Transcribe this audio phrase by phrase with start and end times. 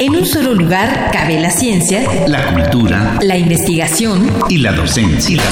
[0.00, 5.42] En un solo lugar cabe la ciencia, la cultura, la investigación y la docencia.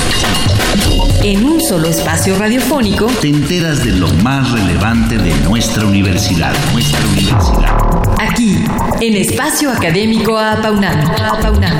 [1.22, 6.98] En un solo espacio radiofónico te enteras de lo más relevante de nuestra universidad, nuestra
[7.08, 7.76] universidad.
[8.18, 8.64] Aquí,
[9.02, 10.98] en Espacio Académico Apaunam.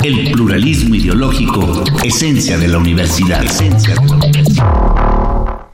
[0.03, 3.43] El pluralismo ideológico, esencia de la universidad.
[3.43, 4.65] Esencia de la universidad.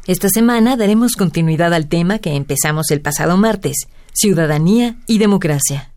[0.08, 3.76] Esta semana daremos continuidad al tema que empezamos el pasado martes,
[4.14, 5.95] ciudadanía y democracia.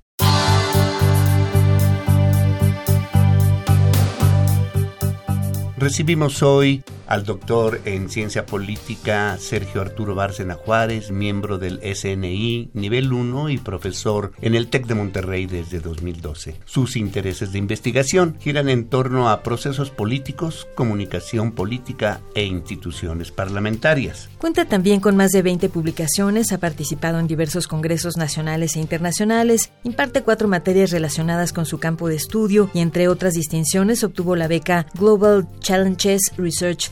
[5.89, 13.13] Recibimos hoy al doctor en ciencia política Sergio Arturo Bárcena Juárez, miembro del SNI nivel
[13.13, 16.61] 1 y profesor en el TEC de Monterrey desde 2012.
[16.65, 24.29] Sus intereses de investigación giran en torno a procesos políticos, comunicación política e instituciones parlamentarias.
[24.39, 29.71] Cuenta también con más de 20 publicaciones, ha participado en diversos congresos nacionales e internacionales,
[29.83, 34.49] imparte cuatro materias relacionadas con su campo de estudio y entre otras distinciones obtuvo la
[34.49, 36.91] beca Global Challenges Research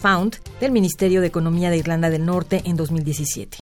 [0.61, 3.66] del Ministerio de Economía de Irlanda del Norte en 2017.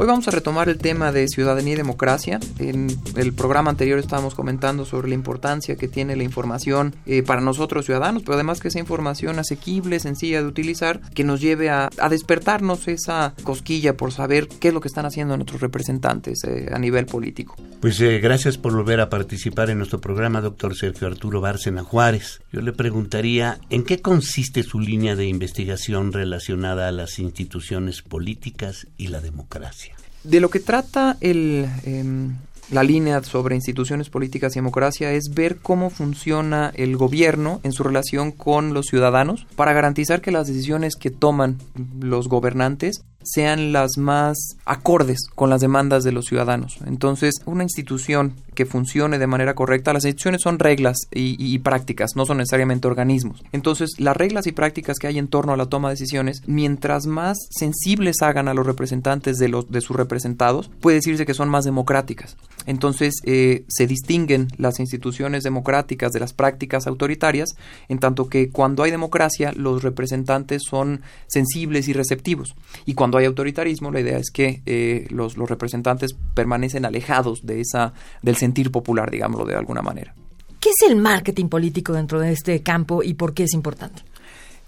[0.00, 2.40] Hoy vamos a retomar el tema de ciudadanía y democracia.
[2.58, 7.42] En el programa anterior estábamos comentando sobre la importancia que tiene la información eh, para
[7.42, 11.90] nosotros ciudadanos, pero además que esa información asequible, sencilla de utilizar, que nos lleve a,
[12.08, 16.78] despertarnos esa cosquilla por saber qué es lo que están haciendo nuestros representantes eh, a
[16.78, 17.56] nivel político.
[17.82, 22.40] Pues eh, gracias por volver a participar en nuestro programa, doctor Sergio Arturo Bárcena Juárez.
[22.50, 28.86] Yo le preguntaría, ¿en qué consiste su línea de investigación relacionada a las instituciones políticas
[28.96, 29.89] y la democracia?
[30.24, 32.36] De lo que trata el, em,
[32.70, 37.82] la línea sobre instituciones políticas y democracia es ver cómo funciona el gobierno en su
[37.82, 41.58] relación con los ciudadanos para garantizar que las decisiones que toman
[41.98, 46.78] los gobernantes sean las más acordes con las demandas de los ciudadanos.
[46.86, 52.26] Entonces, una institución que funcione de manera correcta, las instituciones son reglas y, prácticas, no
[52.26, 53.42] son necesariamente organismos.
[53.52, 57.06] Entonces, las reglas y prácticas que hay en torno a la toma de decisiones, mientras
[57.06, 61.48] más sensibles hagan a los representantes de, los, de sus representados, puede decirse que son
[61.48, 62.36] más democráticas.
[62.66, 67.50] Entonces, eh, se distinguen las instituciones democráticas de las prácticas autoritarias,
[67.88, 72.54] en tanto que cuando hay democracia, los representantes son sensibles y receptivos.
[72.84, 77.44] Y cuando cuando hay autoritarismo, la idea es que eh, los, los, representantes permanecen alejados
[77.44, 80.14] de esa, del sentir popular, digámoslo de alguna manera.
[80.60, 84.02] ¿Qué es el marketing político dentro de este campo y por qué es importante?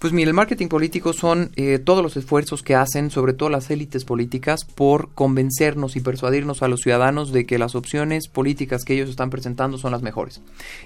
[0.03, 3.71] Pues mire, el marketing político son eh, todos los esfuerzos que hacen, sobre todo las
[3.71, 8.95] élites políticas, por convencernos y persuadirnos a los ciudadanos de que las opciones políticas que
[8.95, 10.41] ellos están presentando son las mejores.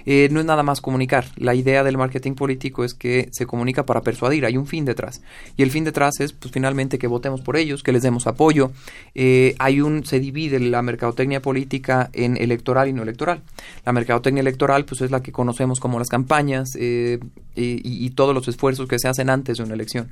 [0.05, 1.25] Eh, no es nada más comunicar.
[1.35, 4.45] La idea del marketing político es que se comunica para persuadir.
[4.45, 5.23] Hay un fin detrás.
[5.55, 8.71] Y el fin detrás es, pues finalmente, que votemos por ellos, que les demos apoyo.
[9.15, 13.41] Eh, hay un, se divide la mercadotecnia política en electoral y no electoral.
[13.83, 17.17] La mercadotecnia electoral, pues es la que conocemos como las campañas y,
[17.55, 20.09] y todos los esfuerzos que se hacen antes de una elección.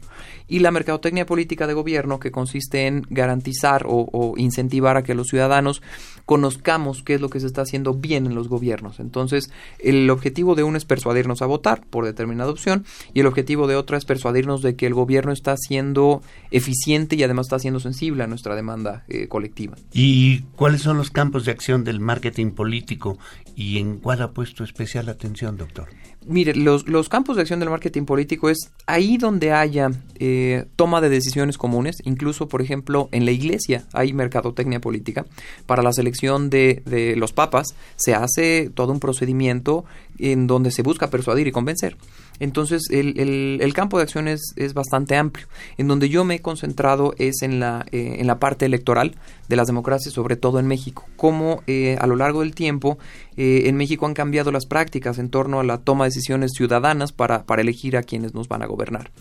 [0.48, 5.28] Y la mercadotecnia política de gobierno, que consiste en garantizar o, incentivar a que los
[5.28, 5.82] ciudadanos
[6.26, 9.00] conozcamos qué es lo que se está haciendo bien en los gobiernos.
[9.00, 13.68] Entonces, el objetivo de uno es persuadirnos a votar por determinada opción y el objetivo
[13.68, 17.80] de otra es persuadirnos de que el gobierno está siendo eficiente y además está siendo
[17.80, 19.76] sensible a nuestra demanda eh, colectiva.
[19.94, 23.18] ¿Y cuáles son los campos de acción del marketing político
[23.56, 25.90] y en cuál ha puesto especial atención, doctor?
[26.28, 31.02] Mire, los, los, campos de acción del marketing político es ahí donde haya eh, toma
[31.02, 35.26] de decisiones comunes, incluso, por ejemplo, en la iglesia hay mercadotecnia política.
[35.66, 39.86] Para la selección de, de los papas se hace todo un procedimiento
[40.20, 41.98] en donde se busca persuadir y convencer.
[42.40, 45.48] Entonces, el, el, campo de acción es, bastante amplio.
[45.78, 49.16] En donde yo me he concentrado es en la, eh, en la parte electoral
[49.48, 51.06] de las democracias, sobre todo en México.
[51.18, 52.98] Cómo eh, a lo largo del tiempo
[53.38, 57.12] eh, en México han cambiado las prácticas en torno a la toma de decisiones ciudadanas
[57.12, 59.12] para, para elegir a quienes nos van a gobernar.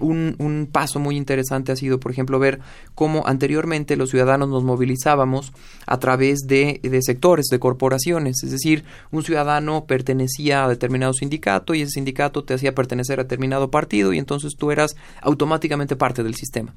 [0.00, 2.60] un, un paso muy interesante ha sido, por ejemplo, ver
[2.94, 5.52] cómo anteriormente los ciudadanos nos movilizábamos
[5.86, 8.42] a través de, de sectores, de corporaciones.
[8.42, 13.24] Es decir, un ciudadano pertenecía a determinado sindicato y ese sindicato te hacía pertenecer a
[13.24, 16.74] determinado partido y entonces tú eras automáticamente parte del sistema.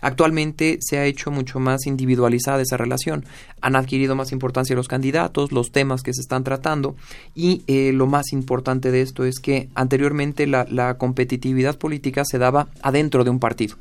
[0.00, 3.24] Actualmente se ha hecho mucho más individualizada esa relación.
[3.62, 6.94] Han adquirido más importancia los candidatos, los temas que se están tratando
[7.34, 12.68] y eh, lo más importante de esto es que anteriormente la competitividad política se daba
[12.82, 13.76] adentro de un partido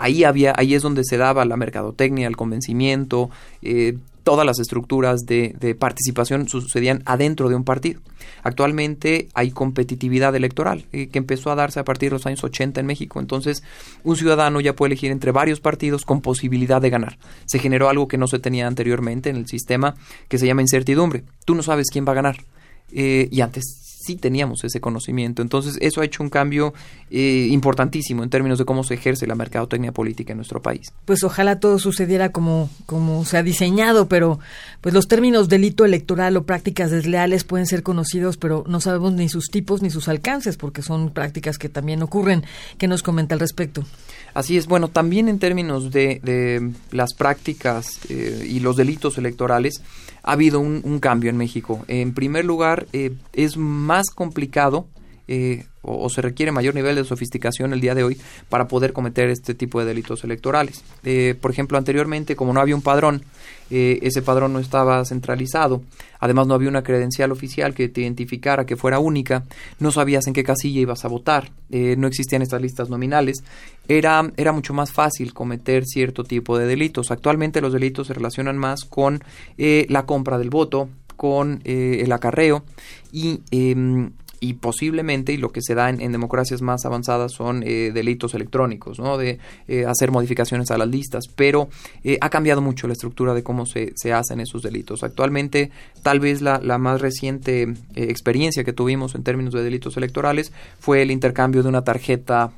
[0.00, 3.30] ahí había, ahí es donde se daba la mercadotecnia, el convencimiento,
[3.62, 8.00] eh, todas las estructuras de, de, participación sucedían adentro de un partido.
[8.42, 12.80] Actualmente hay competitividad electoral eh, que empezó a darse a partir de los años 80
[12.80, 13.20] en México.
[13.20, 13.62] Entonces,
[14.02, 17.18] un ciudadano ya puede elegir entre varios partidos con posibilidad de ganar.
[17.46, 19.94] Se generó algo que no se tenía anteriormente en el sistema
[20.28, 21.24] que se llama incertidumbre.
[21.44, 22.44] Tú no sabes quién va a ganar.
[22.92, 25.42] Eh, y antes sí teníamos ese conocimiento.
[25.42, 26.72] Entonces, eso ha hecho un cambio
[27.10, 30.92] eh, importantísimo en términos de cómo se ejerce la mercadotecnia política en nuestro país.
[31.04, 34.38] Pues ojalá todo sucediera como, como se ha diseñado, pero
[34.80, 39.28] pues los términos delito electoral o prácticas desleales pueden ser conocidos, pero no sabemos ni
[39.28, 42.44] sus tipos ni sus alcances, porque son prácticas que también ocurren.
[42.78, 43.84] ¿Qué nos comenta al respecto?
[44.32, 49.82] Así es, bueno, también en términos de, de las prácticas eh, y los delitos electorales,
[50.22, 51.84] ha habido un, un, cambio en México.
[51.88, 54.86] En primer lugar, eh, es más complicado
[55.28, 59.30] eh, o, se requiere mayor nivel de sofisticación el día de hoy para poder cometer
[59.30, 60.82] este tipo de delitos electorales.
[61.04, 63.22] Eh, por ejemplo, anteriormente, como no había un padrón,
[63.70, 65.82] eh, ese padrón no estaba centralizado,
[66.18, 69.44] además no había una credencial oficial que te identificara que fuera única,
[69.78, 73.44] no sabías en qué casilla ibas a votar, eh, no existían estas listas nominales,
[73.88, 77.10] era, era mucho más fácil cometer cierto tipo de delitos.
[77.10, 79.22] Actualmente los delitos se relacionan más con
[79.56, 80.88] la compra del voto,
[81.20, 82.64] con el acarreo
[83.12, 87.92] y em, y posiblemente, y lo que se da en, democracias más avanzadas son eh,
[87.92, 89.18] delitos electrónicos, ¿no?
[89.18, 89.38] De
[89.68, 91.68] eh, hacer modificaciones a las listas, pero
[92.02, 95.02] eh, ha cambiado mucho la estructura de cómo se, se hacen esos delitos.
[95.02, 95.70] Actualmente,
[96.02, 101.02] tal vez la, la más reciente experiencia que tuvimos en términos de delitos electorales fue
[101.02, 102.52] el intercambio de una tarjeta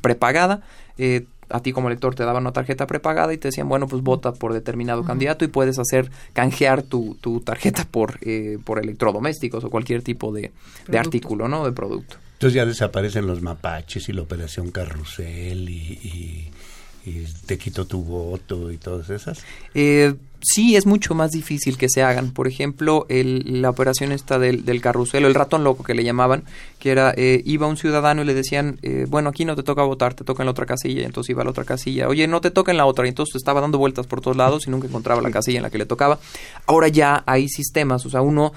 [0.00, 0.62] prepagada
[1.50, 4.32] a ti como elector te daban una tarjeta prepagada y te decían, bueno, pues vota
[4.32, 5.06] por determinado uh -huh.
[5.06, 10.32] candidato y puedes hacer, canjear tu, tu tarjeta por, eh, por electrodomésticos o cualquier tipo
[10.32, 10.52] de,
[10.86, 11.64] de artículo, ¿no?
[11.64, 12.16] De producto.
[12.34, 16.50] Entonces ya desaparecen los mapaches y la operación carrusel y, y,
[17.08, 19.40] y te quito tu voto y todas esas.
[19.74, 22.30] Eh, sí es mucho más difícil que se hagan.
[22.32, 26.44] Por ejemplo, el, la operación esta del, del carrusel, el ratón loco que le llamaban,
[26.78, 29.82] que era, eh, iba un ciudadano y le decían, eh, bueno, aquí no te toca
[29.82, 32.26] votar, te toca en la otra casilla, y entonces iba a la otra casilla, oye,
[32.26, 34.70] no te toca en la otra, y entonces estaba dando vueltas por todos lados y
[34.70, 36.18] nunca encontraba la casilla en la que le tocaba.
[36.66, 38.52] Ahora ya hay sistemas, o sea, uno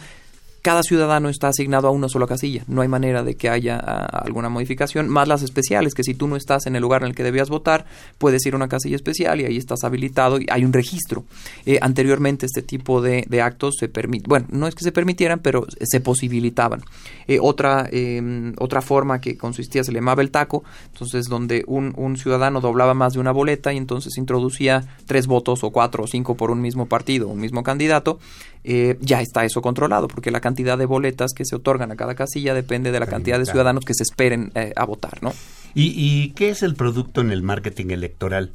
[0.62, 2.64] cada ciudadano está asignado a una sola casilla.
[2.68, 6.28] No hay manera de que haya uh, alguna modificación, más las especiales, que si tú
[6.28, 7.86] no estás en el lugar en el que debías votar,
[8.18, 11.24] puedes ir a una casilla especial y ahí estás habilitado y hay un registro.
[11.66, 15.40] Eh, anteriormente este tipo de, de actos se permite, bueno, no es que se permitieran,
[15.40, 16.82] pero se posibilitaban.
[17.28, 21.94] Eh, otra, eh, otra forma que consistía, se le llamaba el taco, entonces donde un,
[21.98, 26.08] un ciudadano doblaba más de una boleta y entonces introducía tres votos o cuatro o
[26.08, 28.20] cinco por un mismo partido, un mismo candidato,
[28.64, 32.16] eh, ya está eso controlado, porque la cantidad de boletas que se otorgan a cada
[32.16, 35.34] casilla depende de la cantidad de ciudadanos que se esperen eh, a votar, ¿no?
[35.74, 38.52] ¿Y, ¿Y qué es el producto en el marketing electoral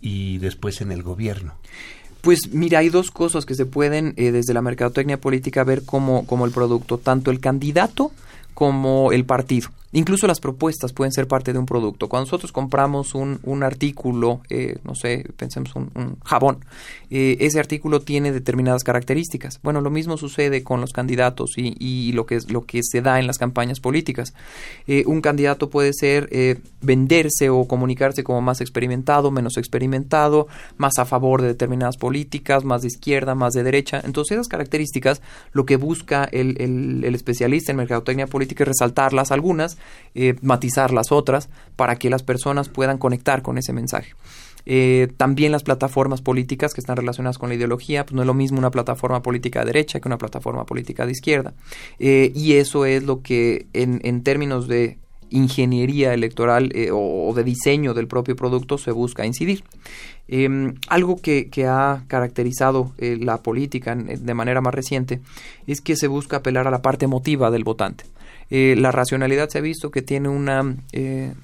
[0.00, 1.54] y después en el gobierno?
[2.24, 6.26] Pues mira, hay dos cosas que se pueden eh, desde la mercadotecnia política ver como,
[6.26, 8.12] como el producto, tanto el candidato
[8.54, 9.70] como el partido.
[9.94, 12.08] Incluso las propuestas pueden ser parte de un producto.
[12.08, 16.64] Cuando nosotros compramos un, un artículo, eh, no sé, pensemos un, jabón,
[17.10, 19.60] eh, ese artículo tiene determinadas características.
[19.62, 23.20] Bueno, lo mismo sucede con los candidatos y, lo, que es, lo que se da
[23.20, 24.34] en las campañas políticas.
[24.88, 26.28] Eh, un candidato puede ser
[26.82, 32.82] venderse o comunicarse como más experimentado, menos experimentado, más a favor de determinadas políticas, más
[32.82, 34.02] de izquierda, más de derecha.
[34.04, 35.22] Entonces, esas características,
[35.52, 39.78] lo que busca el, el especialista en mercadotecnia política es resaltarlas algunas
[40.14, 44.14] eh, matizar las otras para que las personas puedan conectar con ese mensaje.
[44.66, 48.34] Eh, también las plataformas políticas que están relacionadas con la ideología, pues no es lo
[48.34, 51.54] mismo una plataforma política de derecha que una plataforma política de izquierda.
[51.98, 54.98] Eh, y eso es lo que en, términos de
[55.30, 59.64] ingeniería electoral eh, o, de diseño del propio producto se busca incidir.
[60.28, 65.20] Eh, algo que, ha caracterizado la política de manera más reciente
[65.66, 68.04] es que se busca apelar a la parte emotiva del votante.
[68.50, 71.34] Eh, la racionalidad se ha visto que tiene una eh,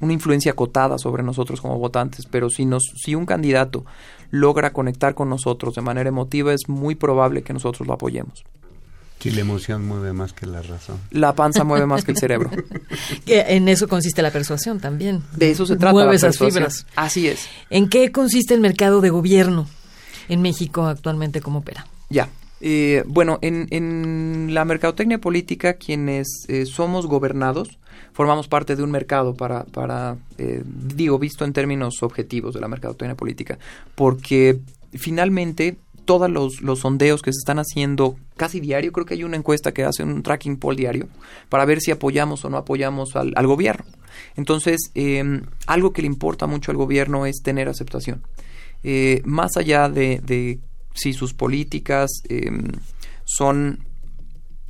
[0.00, 3.84] una influencia acotada sobre nosotros como votantes, pero si nos si un candidato
[4.30, 8.44] logra conectar con nosotros de manera emotiva es muy probable que nosotros lo apoyemos.
[9.26, 11.00] Si la emoción mueve más que la razón.
[11.10, 12.50] La panza mueve más que el cerebro.
[13.26, 15.22] en eso consiste la persuasión también.
[15.34, 15.94] De eso se trata.
[15.94, 16.86] Mueve esas fibras.
[16.94, 17.48] Así es.
[17.70, 19.66] ¿En qué consiste el mercado de gobierno
[20.28, 21.40] en México actualmente?
[21.40, 21.86] ¿Cómo opera?
[22.10, 22.28] Ya.
[22.60, 27.78] Eh, bueno, en, la mercadotecnia política, quienes eh, somos gobernados,
[28.12, 32.68] formamos parte de un mercado para, para eh, digo, visto en términos objetivos de la
[32.68, 33.58] mercadotecnia política,
[33.94, 34.58] porque
[34.92, 39.72] finalmente todos los, sondeos que se están haciendo casi diario, creo que hay una encuesta
[39.72, 41.08] que hace un tracking poll diario
[41.48, 43.84] para ver si apoyamos o no apoyamos al, al gobierno.
[44.36, 48.22] Entonces, em, algo que le importa mucho al gobierno es tener aceptación.
[48.82, 50.60] Eh, más allá de,
[50.96, 52.72] si sus políticas em,
[53.24, 53.78] son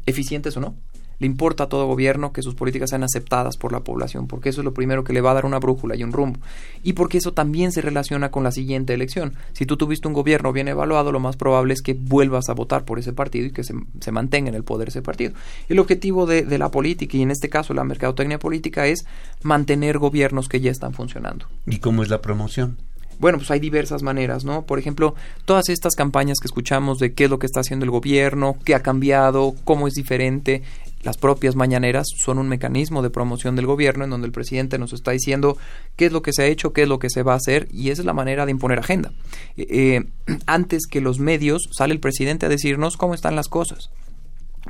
[0.05, 0.77] eficientes o no,
[1.19, 4.61] le importa a todo gobierno que sus políticas sean aceptadas por la población, porque eso
[4.61, 6.41] es lo primero que le va a dar una brújula y un rumbo.
[6.83, 9.35] Y porque eso también se relaciona con la siguiente elección.
[9.53, 12.85] Si tú tuviste un gobierno bien evaluado, lo más probable es que vuelvas a votar
[12.85, 15.33] por ese partido y que se, mantenga en el poder ese partido.
[15.69, 19.07] El objetivo de, de la política, y en este caso la mercadotecnia política, es
[19.43, 21.47] mantener gobiernos que ya están funcionando.
[21.67, 22.77] ¿Y cómo es la promoción?
[23.19, 24.67] Bueno, pues hay diversas maneras, ¿no?
[24.67, 27.91] Por ejemplo, todas estas campañas que escuchamos de qué es lo que está haciendo el
[27.91, 30.63] gobierno, qué ha cambiado, cómo es diferente,
[31.07, 34.93] las propias mañaneras son un mecanismo de promoción del gobierno en donde el presidente nos
[34.93, 35.57] está diciendo
[35.95, 37.69] qué es lo que se ha hecho, qué es lo que se va a hacer
[37.71, 39.13] y esa es la manera de imponer agenda.
[39.57, 40.05] Eh, eh,
[40.47, 43.91] antes que los medios sale el presidente a decirnos cómo están las cosas.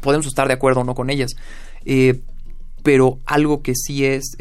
[0.02, 1.36] Podemos estar de acuerdo o no con ellas,
[1.86, 2.20] eh,
[2.82, 4.36] pero algo que sí es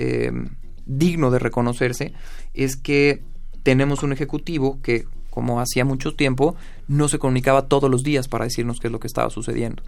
[0.86, 2.12] digno de reconocerse
[2.54, 3.24] es que
[3.66, 6.56] tenemos un ejecutivo que, como hacía mucho tiempo,
[6.88, 9.82] no se comunicaba todos los días para decirnos qué es lo que estaba sucediendo.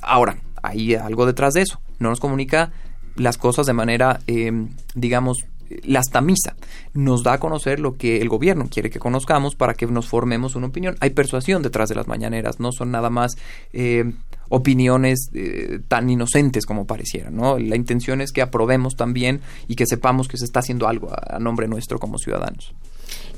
[0.00, 1.78] Ahora, hay algo detrás de eso.
[1.98, 2.72] No nos comunica
[3.16, 5.44] las cosas de manera, em, digamos,
[5.84, 6.54] las tamiza.
[6.94, 10.56] Nos da a conocer lo que el gobierno quiere que conozcamos para que nos formemos
[10.56, 10.96] una opinión.
[11.00, 13.36] Hay persuasión detrás de las mañaneras, no son nada más
[13.74, 14.14] em,
[14.48, 17.36] opiniones eh, tan inocentes como parecieran.
[17.36, 17.58] ¿no?
[17.58, 21.38] La intención es que aprobemos también y que sepamos que se está haciendo algo a
[21.38, 22.72] nombre nuestro como ciudadanos.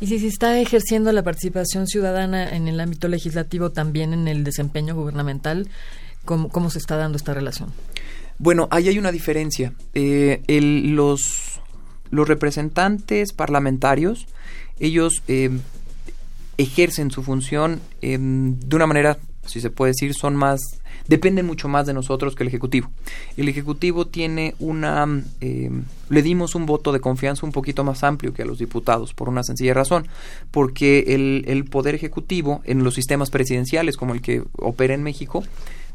[0.01, 4.45] Y si se está ejerciendo la participación ciudadana en el ámbito legislativo, también en el
[4.45, 5.69] desempeño gubernamental,
[6.25, 7.73] ¿cómo, cómo se está dando esta relación?
[8.39, 9.75] Bueno, ahí hay una diferencia.
[9.93, 11.61] Eh, los,
[12.11, 14.27] los representantes parlamentarios,
[14.79, 15.51] ellos eh,
[16.57, 20.61] ejercen su función eh, de una manera, si se puede decir, son más
[21.11, 22.89] dependen mucho más de nosotros que el Ejecutivo.
[23.37, 25.25] El Ejecutivo tiene una...
[25.41, 25.69] Eh,
[26.09, 29.29] le dimos un voto de confianza un poquito más amplio que a los diputados, por
[29.29, 30.07] una sencilla razón,
[30.53, 35.43] porque el, el Poder Ejecutivo en los sistemas presidenciales como el que opera en México,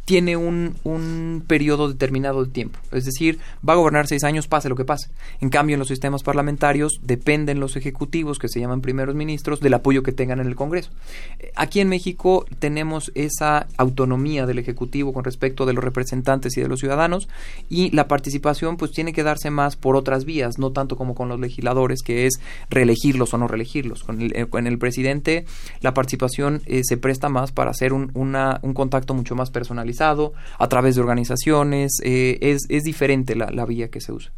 [0.05, 2.79] tiene un, un periodo determinado de tiempo.
[2.91, 5.09] Es decir, va a gobernar seis años, pase lo que pase.
[5.41, 9.73] En cambio, en los sistemas parlamentarios dependen los ejecutivos, que se llaman primeros ministros, del
[9.73, 10.91] apoyo que tengan en el Congreso.
[11.39, 16.61] Eh, aquí en México tenemos esa autonomía del Ejecutivo con respecto de los representantes y
[16.61, 17.27] de los ciudadanos
[17.67, 21.29] y la participación pues tiene que darse más por otras vías, no tanto como con
[21.29, 24.03] los legisladores, que es reelegirlos o no reelegirlos.
[24.03, 25.45] Con el, eh, el presidente
[25.81, 30.67] la participación eh, se presta más para hacer un, un contacto mucho más personalizado a
[30.69, 34.31] través de organizaciones, eh, es, es, diferente la, la vía que se usa.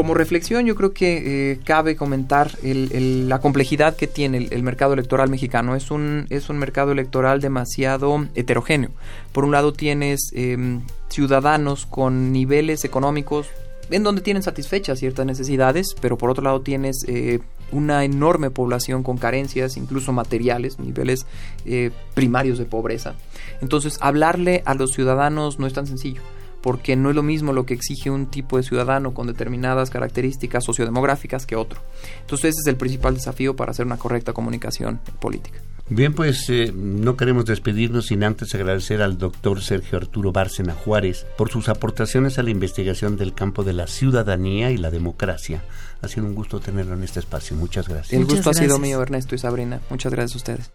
[0.00, 5.28] como reflexión yo creo que eh, cabe comentar la complejidad que tiene el, mercado electoral
[5.28, 5.76] mexicano.
[5.76, 8.92] Es un, es un mercado electoral demasiado heterogéneo.
[9.32, 13.48] Por un lado tienes em, ciudadanos con niveles económicos
[13.90, 17.40] en donde tienen satisfechas ciertas necesidades, pero por otro lado tienes eh,
[17.72, 21.26] una enorme población con carencias, incluso materiales, niveles
[21.64, 23.14] eh, primarios de pobreza.
[23.60, 26.22] Entonces, hablarle a los ciudadanos no es tan sencillo
[26.62, 30.64] porque no es lo mismo lo que exige un tipo de ciudadano con determinadas características
[30.64, 31.80] sociodemográficas que otro.
[32.20, 35.60] Entonces ese es el principal desafío para hacer una correcta comunicación política.
[35.92, 41.26] Bien, pues eh, no queremos despedirnos sin antes agradecer al doctor Sergio Arturo Bárcena Juárez
[41.36, 45.64] por sus aportaciones a la investigación del campo de la ciudadanía y la democracia.
[46.00, 47.56] Ha sido un gusto tenerlo en este espacio.
[47.56, 48.12] Muchas gracias.
[48.12, 49.80] El gusto ha sido mío, Ernesto y Sabrina.
[49.90, 50.70] Muchas gracias a ustedes.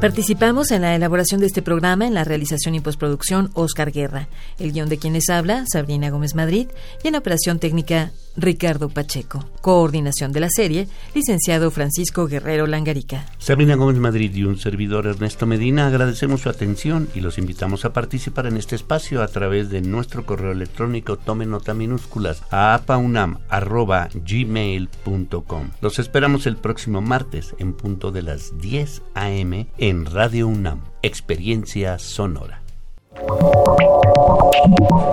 [0.00, 4.28] Participamos en la elaboración de este programa, en la realización y postproducción, Oscar Guerra.
[4.60, 6.68] El guion de quienes habla, Sabrina Gómez Madrid,
[7.02, 9.44] y en la operación técnica, Ricardo Pacheco.
[9.60, 13.26] Coordinación de la serie, licenciado Francisco Guerrero Langarica.
[13.38, 17.92] Sabrina Gómez Madrid y un servidor Ernesto Medina agradecemos su atención y los invitamos a
[17.92, 25.70] participar en este espacio a través de nuestro correo electrónico tome nota minúsculas a apaunam.gmail.com.
[25.80, 31.98] Los esperamos el próximo martes en punto de las 10 a.m en Radio UNAM, Experiencia
[31.98, 32.62] Sonora.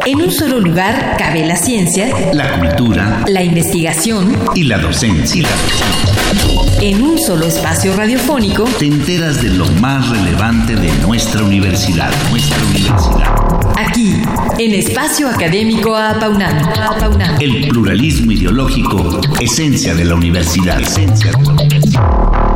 [0.06, 5.48] En un solo lugar cabe la ciencia, la cultura, la investigación y la docencia.
[6.82, 12.58] En un solo espacio radiofónico te enteras de lo más relevante de nuestra universidad, nuestra
[12.66, 13.36] universidad.
[13.78, 14.22] Aquí,
[14.60, 17.40] en Espacio Académico APAUNAM.
[17.40, 20.80] El pluralismo ideológico, esencia de la universidad.
[20.80, 22.55] Esencia de la universidad.